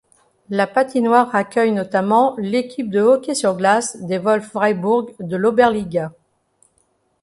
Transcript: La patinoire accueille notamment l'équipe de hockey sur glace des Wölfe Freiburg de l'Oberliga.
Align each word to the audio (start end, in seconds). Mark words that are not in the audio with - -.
La 0.49 0.65
patinoire 0.65 1.35
accueille 1.35 1.71
notamment 1.71 2.33
l'équipe 2.39 2.89
de 2.89 3.01
hockey 3.01 3.35
sur 3.35 3.55
glace 3.55 3.97
des 3.97 4.17
Wölfe 4.17 4.49
Freiburg 4.49 5.11
de 5.19 5.35
l'Oberliga. 5.37 6.11